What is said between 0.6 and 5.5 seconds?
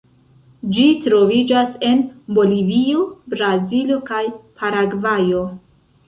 Ĝi troviĝas en Bolivio, Brazilo kaj Paragvajo.